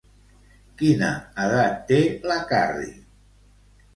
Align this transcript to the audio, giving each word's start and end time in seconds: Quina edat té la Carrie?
Quina 0.79 1.09
edat 1.43 1.77
té 1.91 1.99
la 2.31 2.37
Carrie? 2.53 2.89